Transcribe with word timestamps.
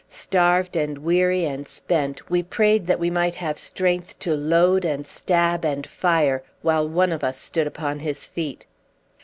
Starved 0.09 0.75
and 0.75 0.97
weary 0.97 1.45
and 1.45 1.67
spent, 1.67 2.27
we 2.27 2.41
prayed 2.41 2.87
that 2.87 2.97
we 2.99 3.11
might 3.11 3.35
have 3.35 3.59
strength 3.59 4.17
to 4.17 4.33
load 4.33 4.83
and 4.83 5.05
stab 5.05 5.63
and 5.63 5.85
fire 5.85 6.41
while 6.63 6.89
one 6.89 7.11
of 7.11 7.23
us 7.23 7.39
stood 7.39 7.67
upon 7.67 7.99
his 7.99 8.25
feet. 8.25 8.65